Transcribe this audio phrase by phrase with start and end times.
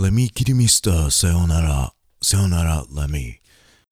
[0.00, 1.90] Lemmy Kilmister Sayonara
[2.22, 3.40] Sayonara Lemmy.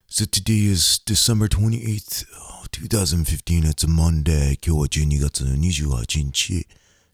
[0.07, 2.25] So today is December 28th,
[2.71, 3.65] 2015.
[3.65, 4.57] It's a Monday.
[4.65, 6.69] 今日は12月28日。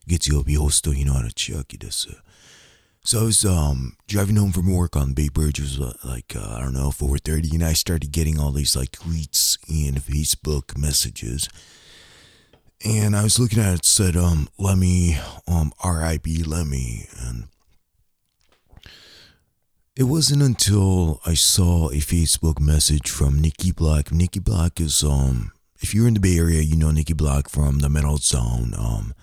[0.06, 2.08] 月曜日ホスト日の原千秋です。
[3.02, 5.58] So I was um, driving home from work on Bay Bridge.
[5.58, 7.54] It was uh, like, uh, I don't know, 4.30.
[7.54, 11.48] And I started getting all these like tweets and Facebook messages
[12.84, 15.16] and I was looking at it, said, um, me
[15.46, 16.42] um, R.I.P.
[16.42, 17.44] Lemmy, and
[19.94, 24.10] it wasn't until I saw a Facebook message from Nikki Blakk.
[24.10, 27.80] Nikki Blakk is um if you're in the Bay Area, you know Nikki Blakk from
[27.80, 28.72] the Metal Zone.
[28.76, 29.14] Um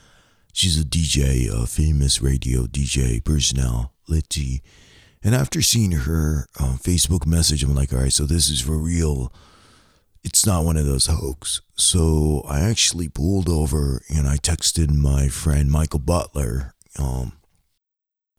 [0.53, 4.61] she's a DJ, a famous radio DJ personality.
[5.23, 8.77] And after seeing her um, Facebook message, I'm like, all right, so this is for
[8.77, 9.33] real.
[10.23, 11.61] It's not one of those hoax.
[11.75, 16.73] So I actually pulled over and I texted my friend Michael Butler.
[16.97, 17.33] Um,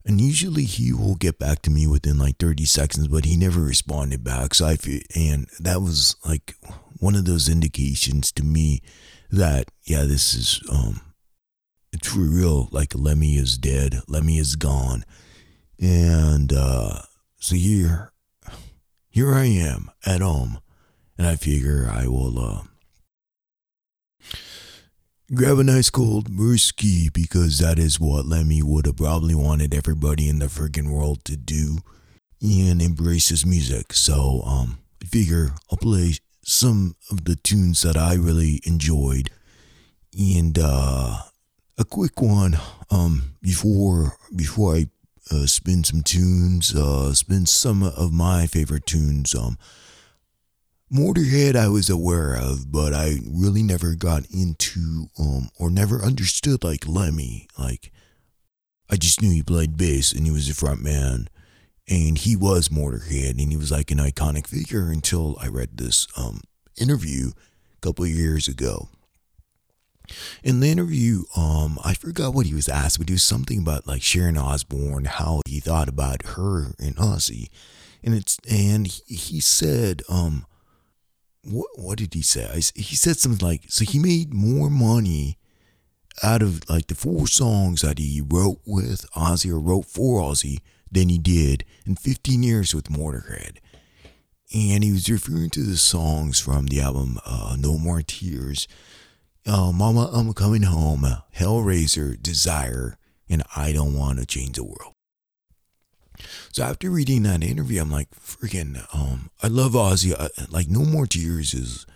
[0.04, 3.60] and usually he will get back to me within like 30 seconds, but he never
[3.60, 4.54] responded back.
[4.54, 6.56] So I feel, and that was like
[6.98, 8.82] one of those indications to me
[9.30, 11.00] that, yeah, this is, um,
[11.92, 12.68] it's for real.
[12.70, 14.00] Like Lemmy is dead.
[14.08, 15.04] Lemmy is gone.
[15.78, 17.02] And, uh,
[17.38, 18.12] so here,
[19.08, 20.60] here I am at home
[21.18, 22.62] and I figure I will, uh,
[25.32, 30.28] grab a nice cold brewski because that is what Lemmy would have probably wanted everybody
[30.28, 31.78] in the freaking world to do
[32.42, 33.92] and embrace his music.
[33.92, 39.30] So um, I figure I'll play some of the tunes that I really enjoyed
[40.18, 41.18] and uh,
[41.78, 42.58] a quick one
[42.90, 44.86] um, before before I
[45.30, 49.32] uh, spin some tunes, uh, spin some of my favorite tunes.
[49.32, 49.58] Um,
[50.92, 56.64] Motorhead I was aware of, but I really never got into um or never understood
[56.64, 57.46] like Lemmy.
[57.56, 57.92] Like
[58.90, 61.28] I just knew he played bass and he was a front man
[61.88, 66.08] and he was Motorhead and he was like an iconic figure until I read this
[66.16, 66.40] um
[66.76, 67.30] interview
[67.76, 68.88] a couple years ago.
[70.42, 73.86] In the interview, um, I forgot what he was asked, but it was something about
[73.86, 77.48] like Sharon Osbourne, how he thought about her and Ozzy,
[78.02, 80.46] and it's and he said, um,
[81.42, 82.60] what what did he say?
[82.74, 85.38] He said something like, so he made more money
[86.22, 90.58] out of like the four songs that he wrote with Ozzy or wrote for Ozzy
[90.90, 93.58] than he did in 15 years with Motorhead.
[94.52, 98.66] And he was referring to the songs from the album uh, No More Tears,
[99.46, 102.96] uh, Mama, I'm Coming Home, Hellraiser, Desire,
[103.28, 104.94] and I Don't Want to Change the World.
[106.52, 110.14] So after reading that interview, I'm like, freaking, um, I love Ozzy.
[110.18, 111.86] I, like, No More Tears is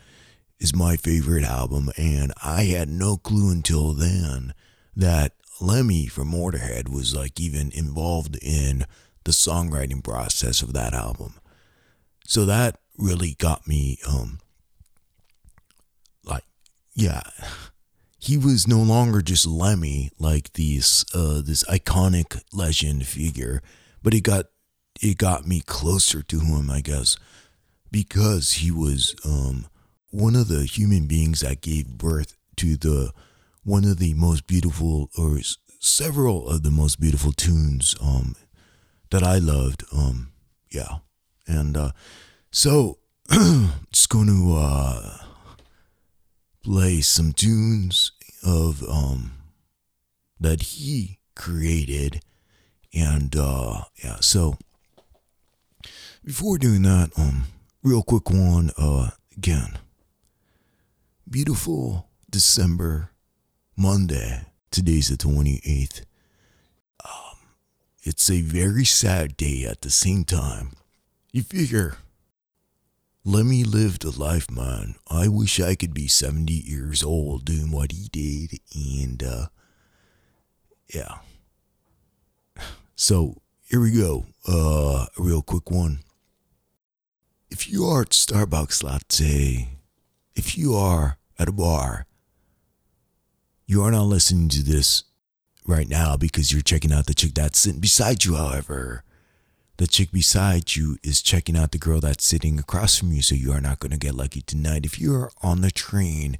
[0.60, 4.54] is my favorite album, and I had no clue until then
[4.94, 8.84] that Lemmy from Motorhead was like even involved in
[9.25, 11.34] the songwriting process of that album.
[12.25, 14.38] So that really got me, um,
[16.25, 16.44] like,
[16.94, 17.22] yeah.
[18.19, 23.60] He was no longer just Lemmy, like these, uh, this iconic legend figure
[24.04, 24.47] but it got
[25.03, 27.16] it got me closer to him, I guess,
[27.91, 29.66] because he was um,
[30.10, 33.12] one of the human beings that gave birth to the
[33.64, 35.41] one of the most beautiful or
[35.81, 38.37] several of the most beautiful tunes um,
[39.10, 39.82] that I loved.
[39.93, 40.32] Um,
[40.70, 40.98] yeah,
[41.48, 41.91] and uh,
[42.53, 42.98] so
[43.91, 45.16] just going to uh,
[46.62, 48.12] play some tunes
[48.44, 49.32] of um,
[50.38, 52.20] that he created
[52.94, 54.56] and uh, yeah, so
[56.25, 57.44] before doing that, um,
[57.82, 59.78] real quick one, uh, again,
[61.28, 63.10] beautiful December
[63.77, 64.47] Monday.
[64.71, 66.05] Today's the 28th.
[67.05, 67.37] Um,
[68.03, 70.72] it's a very sad day at the same time.
[71.32, 71.99] You figure,
[73.25, 74.94] let me live the life, man.
[75.09, 78.61] I wish I could be 70 years old doing what he did.
[78.75, 79.47] And, uh,
[80.93, 81.19] yeah.
[82.97, 84.27] So here we go.
[84.47, 86.00] Uh, a real quick one.
[87.50, 89.79] If you are at Starbucks latte,
[90.35, 92.06] if you are at a bar,
[93.67, 95.05] you are not listening to this
[95.67, 99.02] right now because you're checking out the chick that's sitting beside you, however.
[99.76, 103.35] The chick beside you is checking out the girl that's sitting across from you, so
[103.35, 104.85] you are not going to get lucky tonight.
[104.85, 106.38] If you are on the train,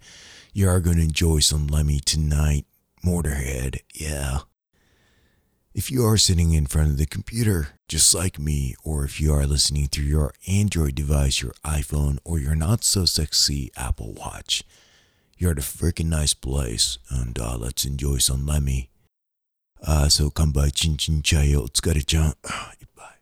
[0.53, 2.67] you are going to enjoy some Lemmy tonight.
[3.05, 4.41] Motorhead, yeah.
[5.75, 9.33] If you are sitting in front of the computer, just like me, or if you
[9.35, 14.63] are listening through your Android device, your iPhone, or your not so sexy Apple Watch,
[15.37, 18.89] you're at a freaking nice place, and uh, let's enjoy some Lemmy.
[19.85, 22.35] Uh, so come by Chin Chin Chayo, Otsukarechan.
[22.79, 23.19] goodbye.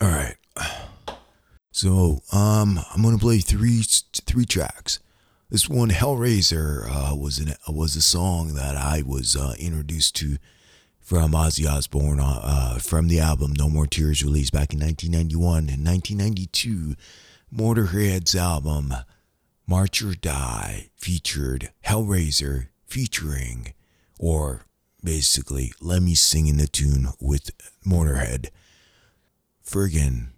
[0.02, 0.36] All right.
[1.72, 3.82] So, um, I'm gonna play three
[4.24, 4.98] three tracks.
[5.48, 10.38] This one, Hellraiser, uh, was an, was a song that I was uh, introduced to
[11.00, 15.68] from Ozzy Osbourne uh, uh from the album No More Tears, released back in 1991
[15.72, 16.96] and 1992.
[17.54, 18.92] Motorhead's album
[19.68, 23.72] March or Die featured Hellraiser featuring,
[24.18, 24.66] or
[25.04, 27.52] basically let me sing in the tune with
[27.86, 28.48] Motorhead.
[29.64, 30.30] Friggin',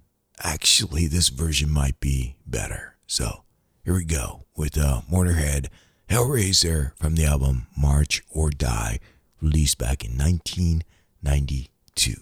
[0.43, 2.97] actually, this version might be better.
[3.07, 3.45] So
[3.89, 5.69] here we go with uh, Motorhead
[6.11, 8.99] Hellraiser from the album March or Die,
[9.41, 12.15] released back in 1992.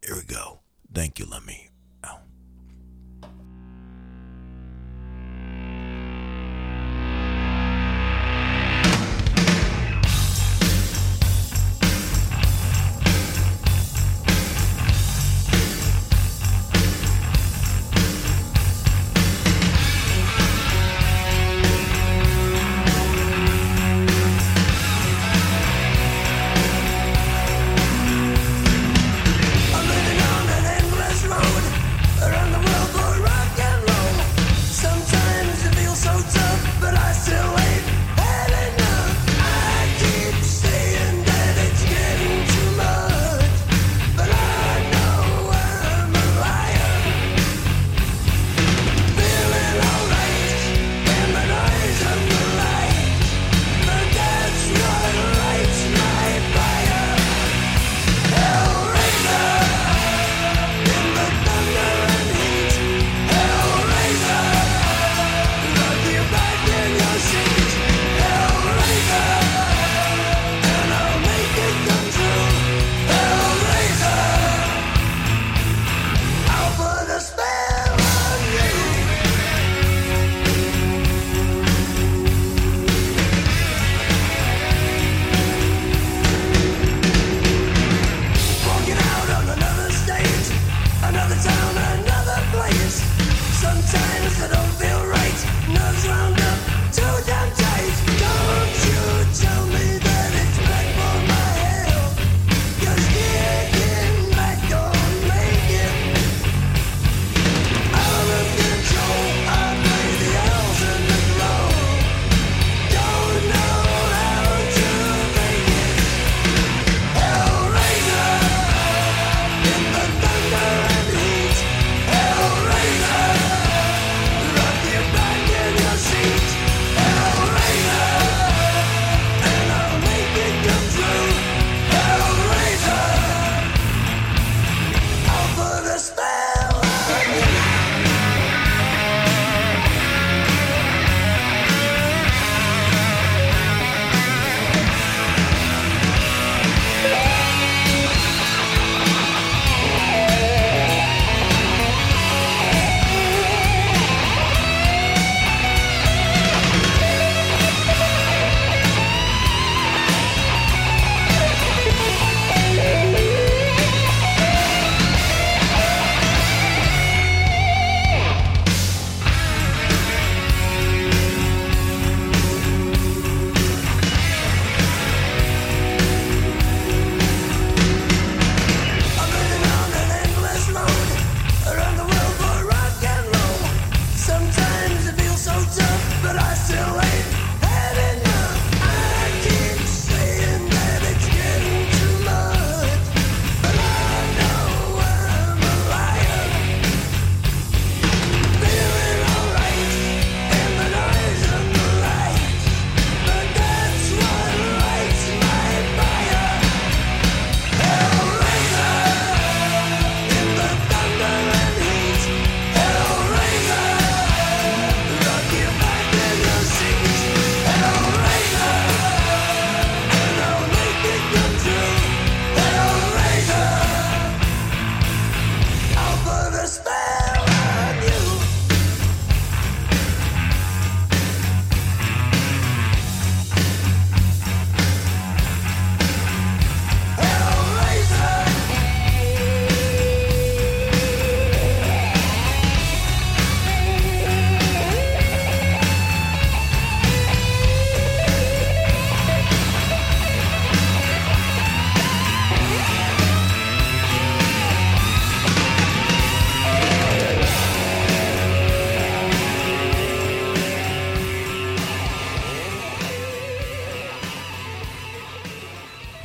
[0.00, 0.60] Here we go.
[0.94, 1.71] Thank you, Lemmy.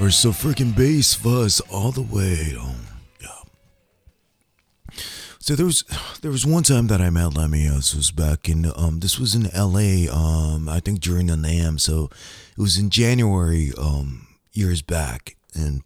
[0.09, 2.55] So freaking bass fuzz all the way.
[2.57, 2.87] Um,
[3.21, 4.93] yeah.
[5.39, 5.83] So there was
[6.21, 7.67] there was one time that I met Lemmy.
[7.67, 10.07] This was back in um this was in L.A.
[10.07, 11.79] Um I think during the NAMM.
[11.79, 12.09] So
[12.51, 15.83] it was in January um years back, and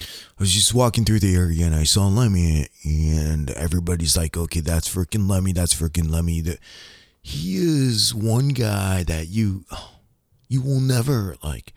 [0.00, 0.04] I
[0.38, 4.88] was just walking through the area and I saw Lemmy, and everybody's like, "Okay, that's
[4.88, 5.52] freaking Lemmy.
[5.52, 6.44] That's freaking Lemmy."
[7.22, 9.64] He is one guy that you
[10.48, 11.72] you will never like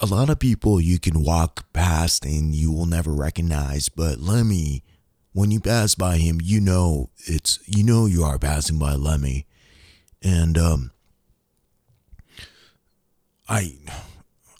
[0.00, 4.82] a lot of people you can walk past and you will never recognize, but Lemmy,
[5.32, 9.46] when you pass by him, you know it's you know you are passing by Lemmy,
[10.22, 10.90] and um,
[13.48, 13.78] I,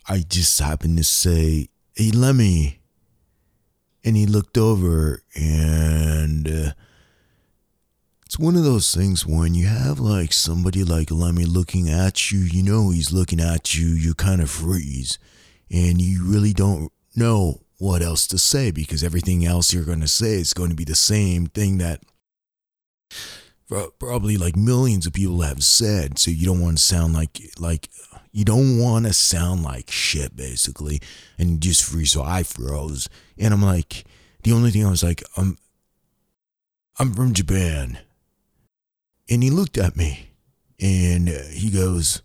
[0.09, 2.81] I just happened to say, "Hey, Lemmy,"
[4.05, 6.49] and he looked over and.
[6.49, 6.73] Uh,
[8.31, 12.39] it's one of those things when you have like somebody like Lemmy looking at you,
[12.39, 15.19] you know he's looking at you, you kind of freeze
[15.69, 20.07] and you really don't know what else to say because everything else you're going to
[20.07, 22.05] say is going to be the same thing that
[23.99, 27.89] probably like millions of people have said so you don't want to sound like like
[28.31, 31.01] you don't want to sound like shit basically
[31.37, 34.05] and just freeze so i froze and i'm like
[34.45, 35.59] the only thing i was like i'm
[37.01, 37.99] i'm from japan
[39.31, 40.31] and he looked at me
[40.81, 42.23] and he goes,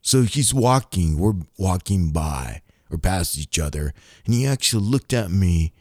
[0.00, 3.92] So he's walking, we're walking by or past each other.
[4.24, 5.72] And he actually looked at me.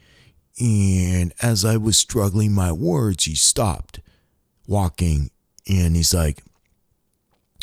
[0.59, 3.99] And as I was struggling my words, he stopped
[4.67, 5.29] walking.
[5.69, 6.43] And he's like,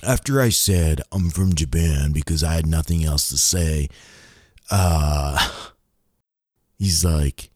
[0.03, 3.89] after I said I'm from Japan because I had nothing else to say,
[4.71, 5.51] uh,
[6.79, 7.51] he's like,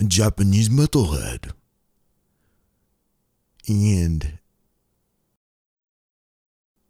[0.00, 1.52] a Japanese metalhead.
[3.68, 4.38] And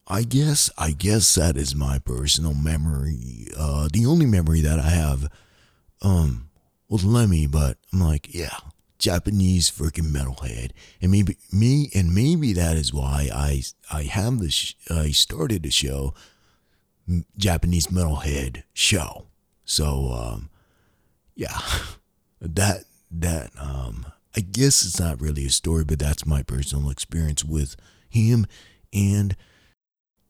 [0.06, 3.48] I guess I guess that is my personal memory.
[3.56, 5.28] Uh, the only memory that I have
[6.00, 6.50] um
[6.88, 8.56] with Lemmy, but I'm like, yeah,
[8.98, 10.70] Japanese freaking metalhead,
[11.02, 14.74] and maybe me, and maybe that is why I I have this.
[14.88, 16.14] I started the show,
[17.36, 19.26] Japanese metalhead show.
[19.64, 20.50] So um,
[21.34, 21.60] yeah,
[22.40, 24.06] that that um
[24.38, 27.74] I guess it's not really a story, but that's my personal experience with
[28.08, 28.46] him
[28.92, 29.36] and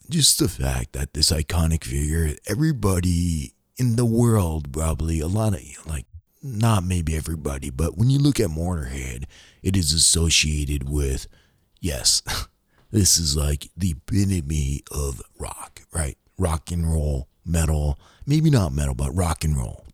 [0.08, 5.60] just the fact that this iconic figure, everybody in the world, probably a lot of
[5.86, 6.06] like,
[6.42, 9.24] not maybe everybody, but when you look at Motorhead,
[9.62, 11.26] it is associated with,
[11.78, 12.22] yes,
[12.90, 16.16] this is like the epitome of rock, right?
[16.38, 19.84] Rock and roll, metal, maybe not metal, but rock and roll.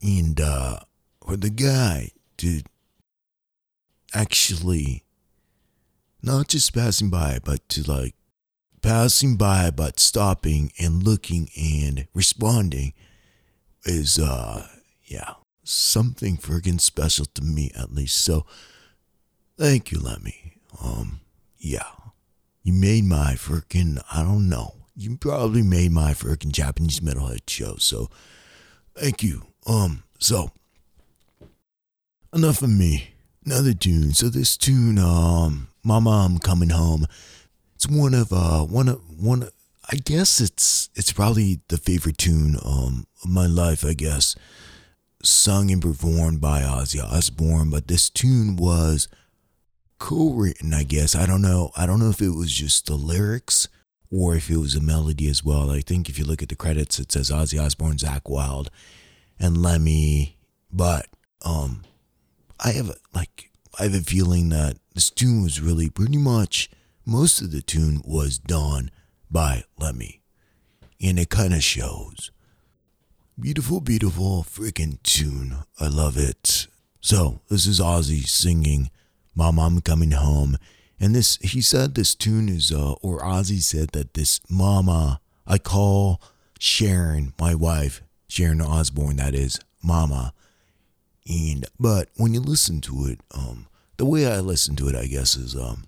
[0.00, 0.78] And uh,
[1.26, 2.62] for the guy to
[4.14, 5.04] actually
[6.22, 8.14] not just passing by, but to like
[8.82, 12.92] passing by, but stopping and looking and responding
[13.84, 14.66] is, uh,
[15.04, 18.18] yeah, something friggin' special to me at least.
[18.24, 18.46] So,
[19.56, 20.54] thank you, Lemmy.
[20.82, 21.20] Um,
[21.58, 21.86] yeah,
[22.62, 27.76] you made my freaking, I don't know, you probably made my freaking Japanese metalhead show.
[27.76, 28.10] So,
[28.94, 29.46] thank you.
[29.66, 30.50] Um, so
[32.34, 33.14] enough of me.
[33.44, 34.12] Another tune.
[34.12, 37.06] So this tune, um, Mama, I'm coming home.
[37.74, 39.48] It's one of uh one of one.
[39.90, 43.84] I guess it's it's probably the favorite tune um of my life.
[43.84, 44.34] I guess
[45.22, 49.08] sung and performed by Ozzy Osbourne, but this tune was
[49.98, 50.74] co-written.
[50.74, 51.70] I guess I don't know.
[51.76, 53.68] I don't know if it was just the lyrics
[54.10, 55.70] or if it was a melody as well.
[55.70, 58.70] I think if you look at the credits, it says Ozzy Osbourne, Zakk Wylde,
[59.38, 60.36] and Lemmy.
[60.72, 61.06] But
[61.44, 61.82] um,
[62.60, 66.70] I have a, like I have a feeling that this tune was really pretty much
[67.04, 68.90] most of the tune was done
[69.30, 70.20] by Lemmy,
[71.00, 72.30] and it kind of shows.
[73.38, 75.58] Beautiful, beautiful freaking tune.
[75.78, 76.66] I love it.
[77.00, 78.90] So this is Ozzy singing
[79.34, 80.58] "Mom, I'm coming home,"
[80.98, 85.58] and this he said this tune is uh, or Ozzy said that this Mama I
[85.58, 86.20] call
[86.58, 90.34] Sharon, my wife, Sharon Osbourne, that is Mama
[91.28, 93.66] and but when you listen to it, um,
[93.98, 95.84] the way I listen to it, I guess, is um,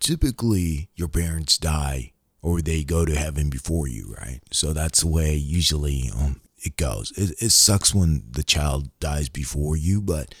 [0.00, 2.12] typically your parents die
[2.42, 4.40] or they go to heaven before you, right?
[4.50, 7.12] So that's the way usually um, it goes.
[7.16, 10.34] It, it sucks when the child dies before you, but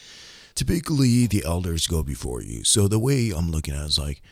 [0.54, 2.64] typically the elders go before you.
[2.64, 4.22] So the way I'm looking at it is like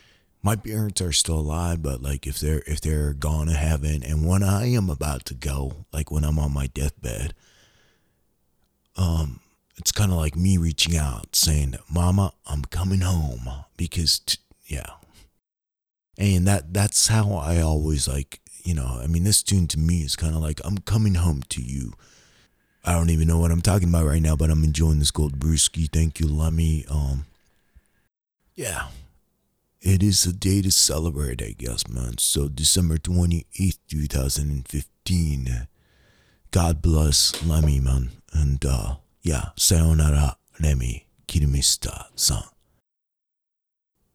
[0.43, 4.27] my parents are still alive, but like if they're if they're gone to heaven and
[4.27, 7.35] when I am about to go, like when I'm on my deathbed,
[8.97, 9.41] um,
[9.77, 14.91] it's kind of like me reaching out saying, "Mama, I'm coming home," because t- yeah,
[16.19, 20.01] and that that's how I always like you know, I mean, this tune to me
[20.01, 21.95] is kind of like I'm coming home to you.
[22.85, 25.39] I don't even know what I'm talking about right now, but I'm enjoying this gold
[25.39, 25.89] brewski.
[25.91, 26.85] Thank you, Lemmy.
[26.91, 27.27] Um,
[28.57, 28.89] yeah,
[29.81, 32.19] it is a day to celebrate, I guess, man.
[32.19, 35.69] So December 28th, 2015.
[36.51, 38.11] God bless Lemmy, man.
[38.33, 42.45] And uh, yeah, sayonara, Lemmy, Kilmister, san.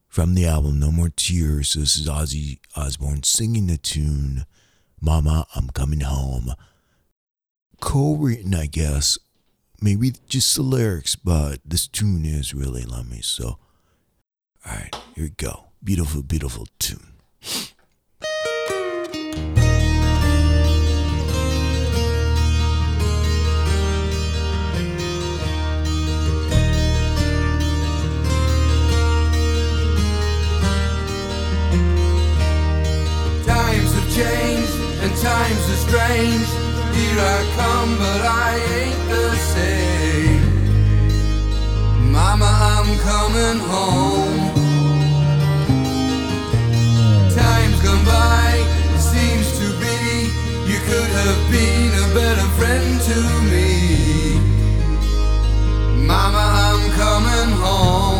[0.08, 4.46] From the album No More Tears, this is Ozzy Osbourne singing the tune
[5.02, 6.54] Mama, I'm Coming Home.
[7.82, 9.20] Co written, I guess.
[9.82, 13.58] Maybe just the lyrics, but this tune is really Lemmy, so.
[14.66, 15.72] Alright, here we go.
[15.84, 17.16] Beautiful, beautiful tune.
[35.22, 36.50] Times are strange.
[36.98, 40.42] Here I come, but I ain't the same.
[42.12, 44.40] Mama, I'm coming home.
[47.38, 49.98] Time's gone by, it seems to be
[50.72, 53.18] you could have been a better friend to
[53.52, 53.70] me.
[56.08, 58.11] Mama, I'm coming home.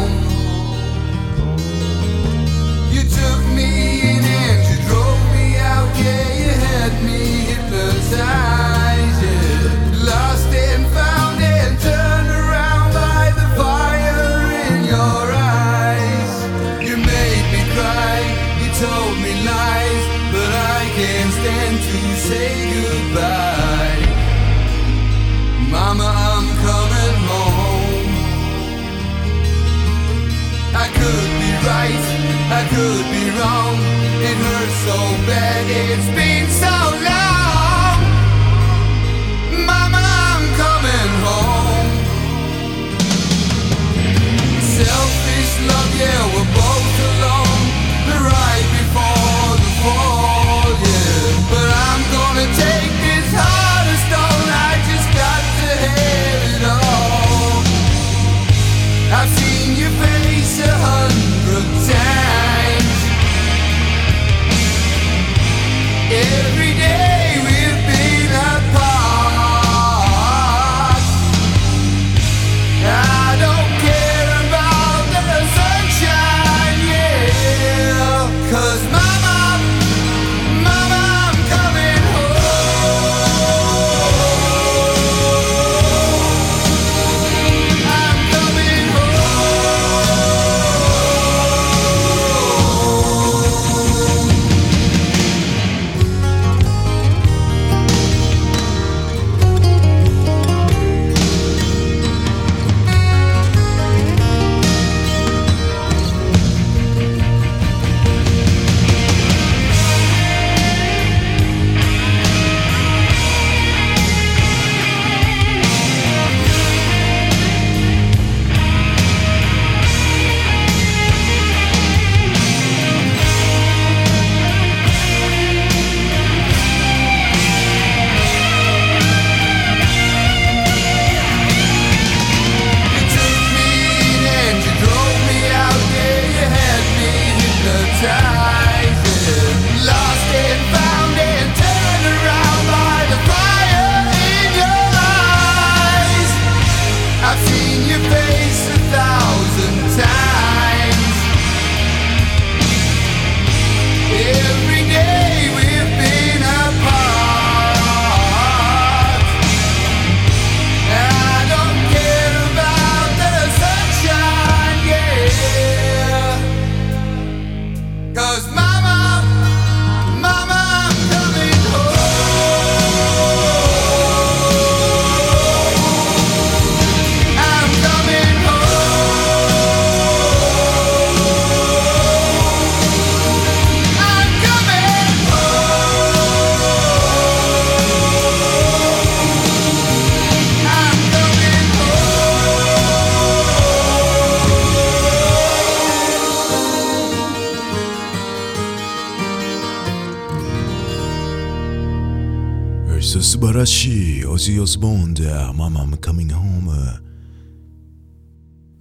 [203.62, 205.22] らしいオジオスボーンで
[205.54, 207.00] Mama I'm coming home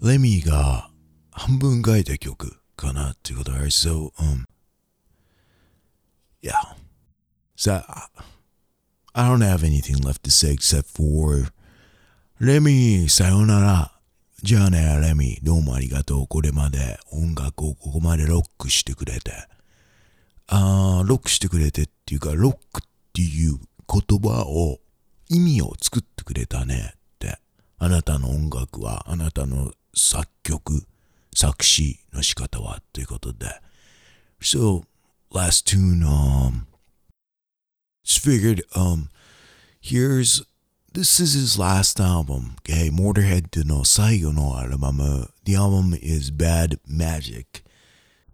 [0.02, 0.88] レミーが
[1.30, 4.46] 半分書いた曲かなってことある So um
[6.40, 6.54] Yeah
[7.58, 7.82] So
[9.12, 11.52] I, don't have anything left to say except for
[12.40, 13.92] レミーさよなら。
[14.42, 16.26] じゃあね、レミー、どうもありがとう。
[16.26, 19.32] これまで音楽をここまでロックしてくれて。
[20.46, 23.58] あーロックしてくれてっていうか、ロックっていう
[23.90, 24.78] 言葉を、
[25.28, 27.38] 意味を作ってくれたねって。
[27.78, 30.86] あなたの音楽は、あなたの作曲、
[31.34, 33.48] 作詞の仕方はということで。
[34.40, 34.84] So,
[35.32, 36.66] last tune, um,
[38.04, 39.08] just figured, um,
[39.80, 40.44] here's,
[40.92, 42.90] this is his last album, okay?
[42.90, 45.30] Motorhead の最後のアルバム。
[45.44, 47.64] The album is Bad Magic.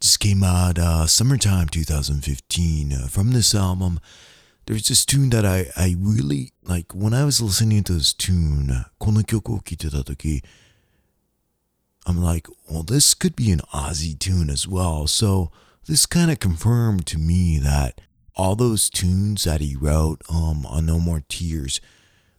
[0.01, 2.93] Just came out uh, summertime 2015.
[2.93, 3.99] Uh, from this album,
[4.67, 8.85] there's this tune that I, I really like when I was listening to this tune,
[8.99, 10.43] この曲を聴いてた時
[12.07, 15.09] I'm like, well, this could be an Ozzy tune as well.
[15.09, 15.51] So
[15.87, 18.01] this kind of confirmed to me that
[18.37, 21.81] all those tunes that he wrote um, on No More Tears,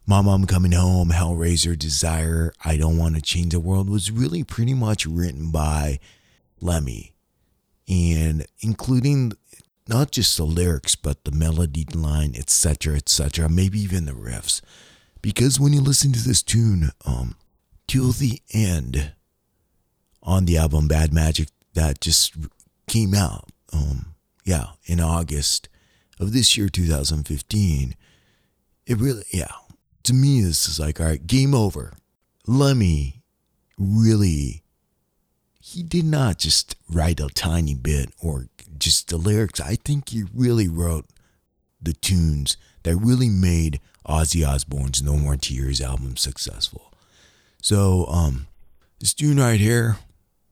[0.06, 4.44] Mama, I'm Coming Home, Hellraiser, Desire, I Don't Want to Change the World was really
[4.44, 6.00] pretty much written by
[6.62, 7.14] Lemmy.
[7.90, 9.34] And including
[9.90, 14.62] not just the lyrics, but the melody line, etc., etc., maybe even the riffs.
[15.22, 17.36] Because when you listen to this tune, um,
[17.88, 19.14] till the end,
[20.24, 22.36] on the album Bad Magic that just
[22.88, 25.70] came out, um, yeah, in August
[26.20, 27.96] of this year, 2015.
[28.86, 29.52] It really, yeah,
[30.04, 31.94] to me, this is like, all right, game over.
[32.46, 33.22] Lemmy
[33.78, 34.64] really,
[35.60, 38.48] he did not just write a tiny bit or
[38.80, 39.60] just the lyrics.
[39.60, 41.06] I think he really wrote
[41.82, 46.94] the tunes that really made Ozzy Osbourne's No More Tears album successful.
[47.62, 48.48] So, um,
[49.00, 49.98] this tune right here,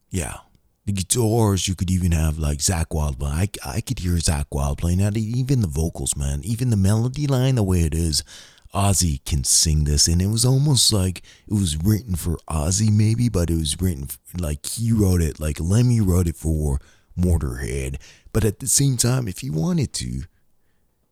[0.10, 0.38] yeah.
[0.86, 3.24] The guitars, you could even have like Zakk Wylde.
[3.24, 5.18] I, I could hear Zakk Wylde playing that.
[5.18, 6.42] Even the vocals, man.
[6.44, 8.24] Even the melody line, the way it is.
[8.72, 10.08] Ozzy can sing this.
[10.08, 14.10] And it was almost like it was written for Ozzy, maybe, but it was written
[14.38, 16.80] like he wrote it, like Lemmy wrote it for
[17.18, 18.00] Motorhead.
[18.34, 20.24] But at the same time, if he wanted to,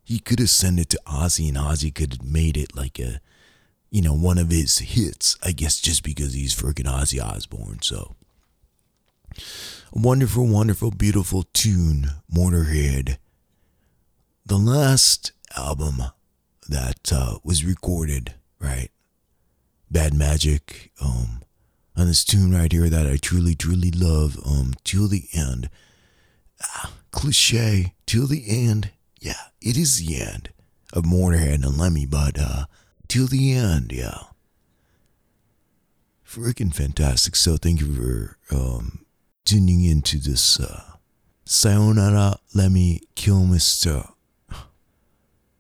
[0.04, 3.22] he could have sent it to Ozzy and Ozzy could have made it like a,
[3.90, 7.82] you know, one of his hits, I guess, just because he's freaking Ozzy Osbourne.
[7.82, 8.16] So.
[9.96, 13.18] A wonderful, wonderful, beautiful tune, Motorhead.
[14.46, 16.04] The last album
[16.68, 18.90] that uh, was recorded, right?
[19.90, 21.44] Bad Magic, um,
[21.96, 25.70] on this tune right here that I truly, truly love, um, till the end.
[26.64, 28.92] Ah, cliche, till the end.
[29.20, 30.52] Yeah, it is the end
[30.94, 32.66] of Motorhead and Lemmy, but uh,
[33.08, 34.24] till the end, yeah.
[36.26, 37.36] Freaking fantastic.
[37.36, 39.06] So thank you for um,
[39.46, 40.98] tuning into this uh,
[41.46, 44.06] Sayonara Lemmy Kill Mister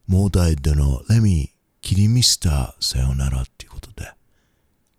[0.08, 4.12] モータイドのレミキリミスターさよならっていうことで、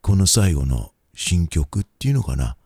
[0.01, 2.57] この最後の新曲っていうのかな。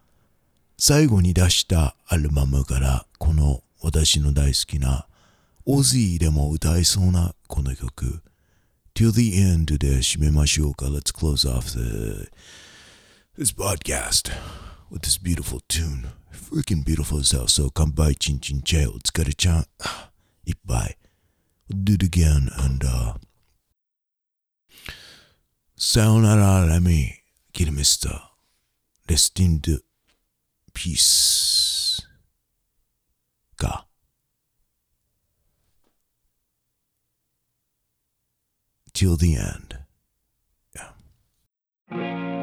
[0.80, 5.08] 最後に出したアルバムから、この私の大好きな、
[5.66, 8.22] オズイでも歌えそうなこの曲、
[8.94, 10.86] Till the End で締めましょうか。
[10.86, 12.30] Let's close off the,
[13.36, 14.30] this podcast
[14.88, 16.10] with this beautiful tune.
[16.32, 17.48] Freaking beautiful as hell.
[17.48, 19.64] So come by, chin chin che, let's get a chan,
[20.46, 20.94] it by.
[21.68, 23.14] We'll do it again and uh
[25.74, 27.18] Sayonara Remy
[27.52, 28.20] Kirimister.
[29.08, 29.80] Rest in the
[30.78, 32.00] peace.
[33.56, 33.82] God.
[38.94, 39.78] Till the end.
[40.76, 42.38] Yeah.